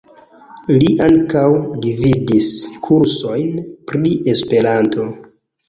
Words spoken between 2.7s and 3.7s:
kursojn